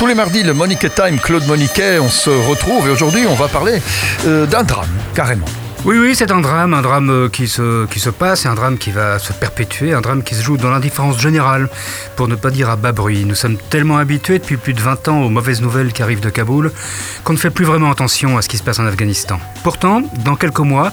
Tous 0.00 0.06
les 0.06 0.14
mardis, 0.14 0.42
le 0.42 0.54
Monique 0.54 0.86
Time, 0.94 1.18
Claude 1.18 1.46
Moniquet, 1.46 1.98
on 1.98 2.08
se 2.08 2.30
retrouve 2.30 2.88
et 2.88 2.90
aujourd'hui 2.90 3.26
on 3.26 3.34
va 3.34 3.48
parler 3.48 3.82
euh, 4.24 4.46
d'un 4.46 4.62
drame, 4.62 4.88
carrément. 5.14 5.44
Oui, 5.86 5.96
oui, 5.98 6.14
c'est 6.14 6.30
un 6.30 6.42
drame, 6.42 6.74
un 6.74 6.82
drame 6.82 7.08
euh, 7.08 7.28
qui 7.30 7.48
se, 7.48 7.86
qui 7.86 8.00
se 8.00 8.10
passe, 8.10 8.44
un 8.44 8.54
drame 8.54 8.76
qui 8.76 8.90
va 8.90 9.18
se 9.18 9.32
perpétuer, 9.32 9.94
un 9.94 10.02
drame 10.02 10.22
qui 10.22 10.34
se 10.34 10.42
joue 10.42 10.58
dans 10.58 10.68
l'indifférence 10.68 11.18
générale, 11.18 11.70
pour 12.16 12.28
ne 12.28 12.34
pas 12.34 12.50
dire 12.50 12.68
à 12.68 12.76
bas 12.76 12.92
bruit. 12.92 13.24
Nous 13.24 13.34
sommes 13.34 13.56
tellement 13.56 13.96
habitués 13.96 14.38
depuis 14.38 14.58
plus 14.58 14.74
de 14.74 14.80
20 14.80 15.08
ans 15.08 15.22
aux 15.22 15.30
mauvaises 15.30 15.62
nouvelles 15.62 15.94
qui 15.94 16.02
arrivent 16.02 16.20
de 16.20 16.28
Kaboul 16.28 16.70
qu'on 17.24 17.32
ne 17.32 17.38
fait 17.38 17.48
plus 17.48 17.64
vraiment 17.64 17.90
attention 17.90 18.36
à 18.36 18.42
ce 18.42 18.50
qui 18.50 18.58
se 18.58 18.62
passe 18.62 18.78
en 18.78 18.84
Afghanistan. 18.84 19.40
Pourtant, 19.62 20.02
dans 20.22 20.36
quelques 20.36 20.58
mois, 20.58 20.92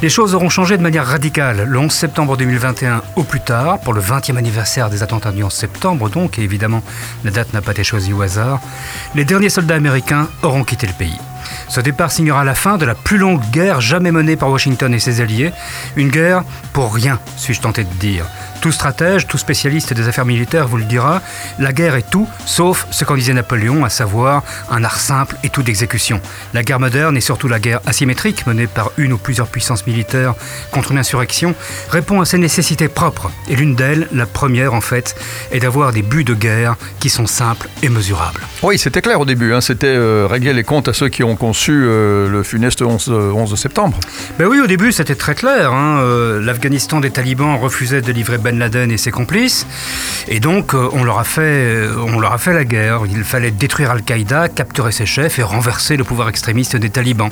les 0.00 0.08
choses 0.08 0.32
auront 0.36 0.48
changé 0.48 0.76
de 0.76 0.82
manière 0.82 1.06
radicale. 1.06 1.64
Le 1.66 1.78
11 1.80 1.90
septembre 1.90 2.36
2021 2.36 3.02
au 3.16 3.24
plus 3.24 3.40
tard, 3.40 3.80
pour 3.80 3.94
le 3.94 4.00
20e 4.00 4.36
anniversaire 4.36 4.90
des 4.90 5.02
attentats 5.02 5.32
du 5.32 5.42
11 5.42 5.52
septembre 5.52 6.08
donc, 6.08 6.38
et 6.38 6.42
évidemment 6.42 6.84
la 7.24 7.32
date 7.32 7.52
n'a 7.52 7.62
pas 7.62 7.72
été 7.72 7.82
choisie 7.82 8.12
au 8.12 8.22
hasard, 8.22 8.60
les 9.16 9.24
derniers 9.24 9.50
soldats 9.50 9.74
américains 9.74 10.28
auront 10.44 10.62
quitté 10.62 10.86
le 10.86 10.92
pays. 10.92 11.18
Ce 11.70 11.80
départ 11.80 12.10
signera 12.10 12.44
la 12.44 12.56
fin 12.56 12.78
de 12.78 12.84
la 12.84 12.96
plus 12.96 13.16
longue 13.16 13.40
guerre 13.52 13.80
jamais 13.80 14.10
menée 14.10 14.34
par 14.34 14.50
Washington 14.50 14.92
et 14.92 14.98
ses 14.98 15.20
alliés. 15.20 15.52
Une 15.94 16.08
guerre 16.08 16.42
pour 16.72 16.92
rien, 16.92 17.20
suis-je 17.36 17.60
tenté 17.60 17.84
de 17.84 17.94
dire. 18.00 18.26
Tout 18.60 18.72
stratège, 18.72 19.26
tout 19.26 19.38
spécialiste 19.38 19.94
des 19.94 20.08
affaires 20.08 20.26
militaires 20.26 20.66
vous 20.66 20.76
le 20.76 20.84
dira, 20.84 21.22
la 21.58 21.72
guerre 21.72 21.94
est 21.94 22.10
tout, 22.10 22.28
sauf 22.44 22.86
ce 22.90 23.04
qu'en 23.04 23.14
disait 23.14 23.32
Napoléon, 23.32 23.84
à 23.84 23.88
savoir 23.88 24.42
un 24.68 24.84
art 24.84 24.98
simple 24.98 25.36
et 25.44 25.48
tout 25.48 25.62
d'exécution. 25.62 26.20
La 26.52 26.62
guerre 26.62 26.80
moderne 26.80 27.16
et 27.16 27.22
surtout 27.22 27.48
la 27.48 27.58
guerre 27.58 27.80
asymétrique 27.86 28.46
menée 28.46 28.66
par 28.66 28.90
une 28.98 29.12
ou 29.12 29.18
plusieurs 29.18 29.46
puissances 29.46 29.86
militaires 29.86 30.34
contre 30.72 30.90
une 30.92 30.98
insurrection 30.98 31.54
répond 31.88 32.20
à 32.20 32.24
ses 32.24 32.36
nécessités 32.36 32.88
propres. 32.88 33.30
Et 33.48 33.56
l'une 33.56 33.76
d'elles, 33.76 34.08
la 34.12 34.26
première 34.26 34.74
en 34.74 34.82
fait, 34.82 35.14
est 35.52 35.60
d'avoir 35.60 35.92
des 35.92 36.02
buts 36.02 36.24
de 36.24 36.34
guerre 36.34 36.76
qui 36.98 37.08
sont 37.08 37.26
simples 37.26 37.68
et 37.82 37.88
mesurables. 37.88 38.40
Oui, 38.62 38.78
c'était 38.78 39.00
clair 39.00 39.20
au 39.20 39.24
début, 39.24 39.54
hein. 39.54 39.60
c'était 39.60 39.86
euh, 39.86 40.26
régler 40.28 40.52
les 40.52 40.64
comptes 40.64 40.88
à 40.88 40.92
ceux 40.92 41.08
qui 41.08 41.22
ont 41.22 41.36
euh, 41.68 42.28
le 42.28 42.42
funeste 42.42 42.82
11, 42.82 43.08
11 43.08 43.54
septembre. 43.56 43.98
Ben 44.38 44.46
oui, 44.46 44.60
au 44.60 44.66
début 44.66 44.92
c'était 44.92 45.14
très 45.14 45.34
clair. 45.34 45.72
Hein. 45.72 46.00
Euh, 46.00 46.40
L'Afghanistan 46.40 47.00
des 47.00 47.10
talibans 47.10 47.56
refusait 47.56 48.00
de 48.00 48.12
livrer 48.12 48.38
Ben 48.38 48.58
Laden 48.58 48.90
et 48.90 48.96
ses 48.96 49.10
complices. 49.10 49.66
Et 50.28 50.40
donc, 50.40 50.74
euh, 50.74 50.88
on, 50.92 51.04
leur 51.04 51.18
a 51.18 51.24
fait, 51.24 51.40
euh, 51.40 51.96
on 51.98 52.20
leur 52.20 52.32
a 52.32 52.38
fait 52.38 52.52
la 52.52 52.64
guerre. 52.64 53.02
Il 53.10 53.24
fallait 53.24 53.50
détruire 53.50 53.90
Al-Qaïda, 53.90 54.48
capturer 54.48 54.92
ses 54.92 55.06
chefs 55.06 55.38
et 55.38 55.42
renverser 55.42 55.96
le 55.96 56.04
pouvoir 56.04 56.28
extrémiste 56.28 56.76
des 56.76 56.90
talibans. 56.90 57.30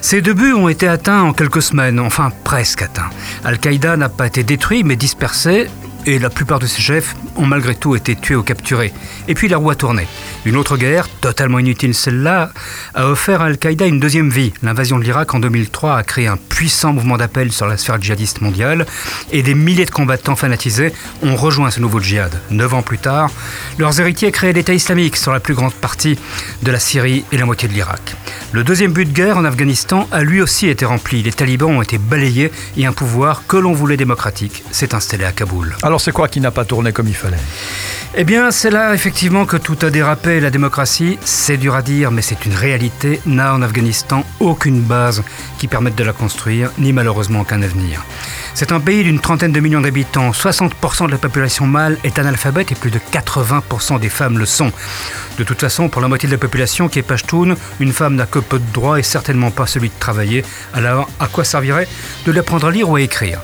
Ces 0.00 0.22
deux 0.22 0.34
buts 0.34 0.54
ont 0.54 0.68
été 0.68 0.88
atteints 0.88 1.22
en 1.22 1.32
quelques 1.32 1.62
semaines, 1.62 2.00
enfin 2.00 2.30
presque 2.44 2.82
atteints. 2.82 3.10
Al-Qaïda 3.44 3.96
n'a 3.96 4.08
pas 4.08 4.26
été 4.26 4.42
détruit, 4.42 4.84
mais 4.84 4.96
dispersé, 4.96 5.68
et 6.06 6.18
la 6.18 6.30
plupart 6.30 6.58
de 6.58 6.66
ses 6.66 6.80
chefs 6.80 7.14
ont 7.36 7.46
malgré 7.46 7.74
tout 7.74 7.96
été 7.96 8.16
tués 8.16 8.36
ou 8.36 8.42
capturés. 8.42 8.92
Et 9.28 9.34
puis 9.34 9.48
la 9.48 9.56
roue 9.56 9.70
a 9.70 9.74
tourné. 9.74 10.06
Une 10.44 10.56
autre 10.56 10.76
guerre, 10.76 11.08
totalement 11.20 11.58
inutile 11.58 11.94
celle-là, 11.94 12.50
a 12.94 13.06
offert 13.08 13.42
à 13.42 13.46
Al-Qaïda 13.46 13.86
une 13.86 14.00
deuxième 14.00 14.30
vie. 14.30 14.52
L'invasion 14.62 14.98
de 14.98 15.04
l'Irak 15.04 15.34
en 15.34 15.40
2003 15.40 15.96
a 15.96 16.02
créé 16.02 16.28
un 16.28 16.36
puissant 16.36 16.92
mouvement 16.92 17.16
d'appel 17.16 17.52
sur 17.52 17.66
la 17.66 17.76
sphère 17.76 18.00
djihadiste 18.00 18.40
mondiale 18.40 18.86
et 19.32 19.42
des 19.42 19.54
milliers 19.54 19.84
de 19.84 19.90
combattants 19.90 20.36
fanatisés 20.36 20.92
ont 21.22 21.36
rejoint 21.36 21.70
ce 21.70 21.80
nouveau 21.80 22.00
djihad. 22.00 22.32
Neuf 22.50 22.72
ans 22.72 22.82
plus 22.82 22.98
tard, 22.98 23.30
leurs 23.78 24.00
héritiers 24.00 24.30
créaient 24.30 24.52
l'État 24.52 24.74
islamique 24.74 25.16
sur 25.16 25.32
la 25.32 25.40
plus 25.40 25.54
grande 25.54 25.74
partie 25.74 26.18
de 26.62 26.70
la 26.70 26.78
Syrie 26.78 27.24
et 27.32 27.36
la 27.36 27.44
moitié 27.44 27.68
de 27.68 27.74
l'Irak. 27.74 28.14
Le 28.56 28.64
deuxième 28.64 28.92
but 28.92 29.04
de 29.04 29.12
guerre 29.12 29.36
en 29.36 29.44
Afghanistan 29.44 30.08
a 30.12 30.22
lui 30.22 30.40
aussi 30.40 30.68
été 30.68 30.86
rempli. 30.86 31.22
Les 31.22 31.30
talibans 31.30 31.76
ont 31.76 31.82
été 31.82 31.98
balayés 31.98 32.50
et 32.78 32.86
un 32.86 32.92
pouvoir 32.94 33.42
que 33.46 33.58
l'on 33.58 33.74
voulait 33.74 33.98
démocratique 33.98 34.64
s'est 34.70 34.94
installé 34.94 35.26
à 35.26 35.32
Kaboul. 35.32 35.76
Alors 35.82 36.00
c'est 36.00 36.10
quoi 36.10 36.26
qui 36.26 36.40
n'a 36.40 36.50
pas 36.50 36.64
tourné 36.64 36.90
comme 36.90 37.06
il 37.06 37.14
fallait? 37.14 37.36
Eh 38.14 38.24
bien, 38.24 38.50
c'est 38.50 38.70
là 38.70 38.94
effectivement 38.94 39.44
que 39.44 39.58
tout 39.58 39.76
a 39.82 39.90
dérapé. 39.90 40.40
La 40.40 40.48
démocratie, 40.48 41.18
c'est 41.22 41.58
dur 41.58 41.74
à 41.74 41.82
dire, 41.82 42.10
mais 42.10 42.22
c'est 42.22 42.46
une 42.46 42.54
réalité, 42.54 43.20
n'a 43.26 43.52
en 43.52 43.60
Afghanistan 43.60 44.24
aucune 44.40 44.80
base 44.80 45.22
qui 45.58 45.68
permette 45.68 45.94
de 45.94 46.04
la 46.04 46.14
construire, 46.14 46.70
ni 46.78 46.94
malheureusement 46.94 47.40
aucun 47.40 47.60
avenir. 47.60 48.06
C'est 48.54 48.72
un 48.72 48.80
pays 48.80 49.04
d'une 49.04 49.20
trentaine 49.20 49.52
de 49.52 49.60
millions 49.60 49.82
d'habitants. 49.82 50.30
60% 50.30 51.08
de 51.08 51.12
la 51.12 51.18
population 51.18 51.66
mâle 51.66 51.98
est 52.04 52.18
analphabète 52.18 52.72
et 52.72 52.74
plus 52.74 52.90
de 52.90 52.98
80% 53.12 54.00
des 54.00 54.08
femmes 54.08 54.38
le 54.38 54.46
sont. 54.46 54.72
De 55.36 55.44
toute 55.44 55.60
façon, 55.60 55.90
pour 55.90 56.00
la 56.00 56.08
moitié 56.08 56.26
de 56.26 56.32
la 56.32 56.38
population 56.38 56.88
qui 56.88 56.98
est 56.98 57.02
pachtoune, 57.02 57.54
une 57.80 57.92
femme 57.92 58.14
n'a 58.14 58.24
que 58.24 58.38
peu 58.48 58.58
de 58.58 58.72
droits 58.72 58.98
et 58.98 59.02
certainement 59.02 59.50
pas 59.50 59.66
celui 59.66 59.88
de 59.88 59.94
travailler. 59.98 60.44
Alors, 60.74 61.08
à 61.20 61.26
quoi 61.26 61.44
servirait 61.44 61.88
de 62.24 62.32
l'apprendre 62.32 62.66
à 62.66 62.70
lire 62.70 62.88
ou 62.88 62.96
à 62.96 63.00
écrire? 63.00 63.40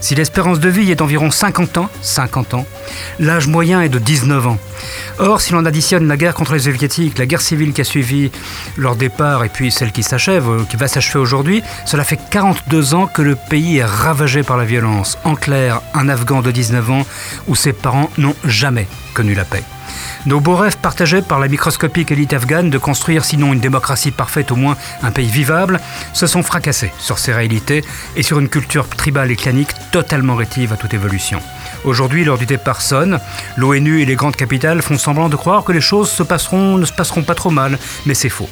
Si 0.00 0.14
l'espérance 0.14 0.60
de 0.60 0.68
vie 0.68 0.90
est 0.90 0.96
d'environ 0.96 1.30
50 1.30 1.78
ans, 1.78 1.88
50 2.02 2.54
ans, 2.54 2.66
l'âge 3.20 3.46
moyen 3.46 3.82
est 3.82 3.88
de 3.88 3.98
19 3.98 4.46
ans. 4.46 4.58
Or, 5.18 5.40
si 5.40 5.52
l'on 5.52 5.64
additionne 5.64 6.08
la 6.08 6.16
guerre 6.16 6.34
contre 6.34 6.54
les 6.54 6.60
soviétiques, 6.60 7.18
la 7.18 7.26
guerre 7.26 7.40
civile 7.40 7.72
qui 7.72 7.82
a 7.82 7.84
suivi 7.84 8.30
leur 8.76 8.96
départ 8.96 9.44
et 9.44 9.48
puis 9.48 9.70
celle 9.70 9.92
qui 9.92 10.02
s'achève, 10.02 10.48
euh, 10.48 10.64
qui 10.68 10.76
va 10.76 10.88
s'achever 10.88 11.18
aujourd'hui, 11.18 11.62
cela 11.86 12.04
fait 12.04 12.18
42 12.30 12.94
ans 12.94 13.06
que 13.06 13.22
le 13.22 13.36
pays 13.36 13.78
est 13.78 13.84
ravagé 13.84 14.42
par 14.42 14.56
la 14.56 14.64
violence. 14.64 15.18
En 15.24 15.36
clair, 15.36 15.80
un 15.94 16.08
Afghan 16.08 16.42
de 16.42 16.50
19 16.50 16.90
ans 16.90 17.06
où 17.46 17.54
ses 17.54 17.72
parents 17.72 18.10
n'ont 18.18 18.36
jamais 18.44 18.88
connu 19.14 19.34
la 19.34 19.44
paix. 19.44 19.62
Nos 20.24 20.38
beaux 20.38 20.54
rêves 20.54 20.76
partagés 20.76 21.20
par 21.20 21.40
la 21.40 21.48
microscopique 21.48 22.12
élite 22.12 22.32
afghane 22.32 22.70
de 22.70 22.78
construire 22.78 23.24
sinon 23.24 23.52
une 23.52 23.58
démocratie 23.58 24.12
parfaite, 24.12 24.52
au 24.52 24.56
moins 24.56 24.76
un 25.02 25.10
pays 25.10 25.28
vivable, 25.28 25.80
se 26.12 26.28
sont 26.28 26.44
fracassés 26.44 26.92
sur 27.00 27.18
ces 27.18 27.32
réalités 27.32 27.82
et 28.14 28.22
sur 28.22 28.38
une 28.38 28.48
culture 28.48 28.88
tribale 28.88 29.32
et 29.32 29.36
clanique 29.36 29.72
totalement 29.90 30.36
rétive 30.36 30.72
à 30.72 30.76
toute 30.76 30.94
évolution. 30.94 31.40
Aujourd'hui, 31.84 32.24
lors 32.24 32.38
du 32.38 32.46
départ 32.46 32.82
sonne, 32.82 33.18
l'ONU 33.56 34.00
et 34.00 34.04
les 34.04 34.14
grandes 34.14 34.36
capitales 34.36 34.80
font 34.80 34.96
semblant 34.96 35.28
de 35.28 35.34
croire 35.34 35.64
que 35.64 35.72
les 35.72 35.80
choses 35.80 36.08
se 36.08 36.22
passeront, 36.22 36.78
ne 36.78 36.84
se 36.84 36.92
passeront 36.92 37.24
pas 37.24 37.34
trop 37.34 37.50
mal, 37.50 37.76
mais 38.06 38.14
c'est 38.14 38.28
faux. 38.28 38.48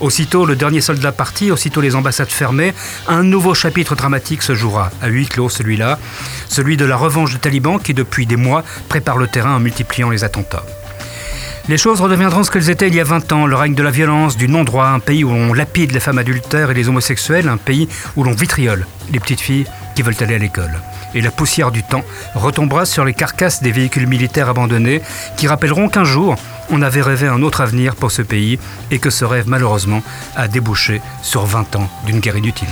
Aussitôt 0.00 0.44
le 0.44 0.56
dernier 0.56 0.80
soldat 0.80 1.12
parti, 1.12 1.52
aussitôt 1.52 1.80
les 1.80 1.94
ambassades 1.94 2.30
fermées, 2.30 2.74
un 3.06 3.22
nouveau 3.22 3.54
chapitre 3.54 3.94
dramatique 3.94 4.42
se 4.42 4.56
jouera, 4.56 4.90
à 5.00 5.06
huis 5.06 5.28
clos 5.28 5.50
celui-là, 5.50 6.00
celui 6.48 6.76
de 6.76 6.84
la 6.84 6.96
revanche 6.96 7.30
du 7.30 7.38
taliban 7.38 7.78
qui 7.78 7.94
depuis 7.94 8.26
des 8.26 8.34
mois 8.34 8.64
prépare 8.88 9.18
le 9.18 9.28
terrain 9.28 9.54
en 9.54 9.60
multipliant 9.60 10.10
les 10.10 10.24
attentats. 10.24 10.64
Les 11.68 11.78
choses 11.78 12.00
redeviendront 12.00 12.42
ce 12.42 12.50
qu'elles 12.50 12.70
étaient 12.70 12.88
il 12.88 12.94
y 12.96 13.00
a 13.00 13.04
20 13.04 13.30
ans, 13.32 13.46
le 13.46 13.54
règne 13.54 13.76
de 13.76 13.84
la 13.84 13.92
violence, 13.92 14.36
du 14.36 14.48
non-droit, 14.48 14.86
un 14.86 14.98
pays 14.98 15.22
où 15.22 15.30
l'on 15.30 15.54
lapide 15.54 15.92
les 15.92 16.00
femmes 16.00 16.18
adultères 16.18 16.72
et 16.72 16.74
les 16.74 16.88
homosexuels, 16.88 17.48
un 17.48 17.56
pays 17.56 17.88
où 18.16 18.24
l'on 18.24 18.32
vitriole 18.32 18.84
les 19.12 19.20
petites 19.20 19.40
filles 19.40 19.66
qui 19.94 20.02
veulent 20.02 20.16
aller 20.20 20.34
à 20.34 20.38
l'école. 20.38 20.80
Et 21.14 21.20
la 21.20 21.30
poussière 21.30 21.70
du 21.70 21.84
temps 21.84 22.02
retombera 22.34 22.84
sur 22.84 23.04
les 23.04 23.14
carcasses 23.14 23.62
des 23.62 23.70
véhicules 23.70 24.08
militaires 24.08 24.48
abandonnés 24.48 25.02
qui 25.36 25.46
rappelleront 25.46 25.88
qu'un 25.88 26.04
jour, 26.04 26.34
on 26.70 26.82
avait 26.82 27.02
rêvé 27.02 27.28
un 27.28 27.42
autre 27.42 27.60
avenir 27.60 27.94
pour 27.94 28.10
ce 28.10 28.22
pays 28.22 28.58
et 28.90 28.98
que 28.98 29.10
ce 29.10 29.24
rêve, 29.24 29.44
malheureusement, 29.46 30.02
a 30.34 30.48
débouché 30.48 31.00
sur 31.22 31.46
20 31.46 31.76
ans 31.76 31.88
d'une 32.06 32.18
guerre 32.18 32.38
inutile. 32.38 32.68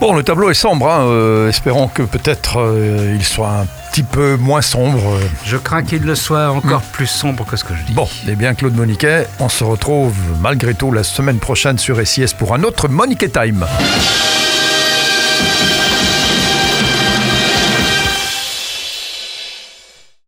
Bon, 0.00 0.14
le 0.14 0.22
tableau 0.22 0.48
est 0.48 0.54
sombre, 0.54 0.88
hein, 0.88 1.06
euh, 1.06 1.48
espérons 1.48 1.88
que 1.88 2.02
peut-être 2.02 2.60
euh, 2.60 3.16
il 3.18 3.24
soit 3.24 3.48
un 3.48 3.66
petit 3.90 4.04
peu 4.04 4.36
moins 4.36 4.62
sombre. 4.62 5.18
Je 5.44 5.56
crains 5.56 5.82
qu'il 5.82 6.02
le 6.02 6.14
soit 6.14 6.50
encore 6.50 6.82
plus 6.82 7.08
sombre 7.08 7.44
que 7.44 7.56
ce 7.56 7.64
que 7.64 7.74
je 7.74 7.82
dis. 7.82 7.94
Bon, 7.94 8.08
eh 8.28 8.36
bien 8.36 8.54
Claude 8.54 8.76
Moniquet, 8.76 9.26
on 9.40 9.48
se 9.48 9.64
retrouve 9.64 10.14
malgré 10.40 10.74
tout 10.74 10.92
la 10.92 11.02
semaine 11.02 11.38
prochaine 11.38 11.78
sur 11.78 11.98
SIS 12.06 12.32
pour 12.38 12.54
un 12.54 12.62
autre 12.62 12.86
Moniquet 12.86 13.28
Time. 13.28 13.66